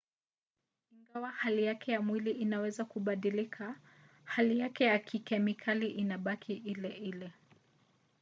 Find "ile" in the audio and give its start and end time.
6.53-6.89, 6.89-7.31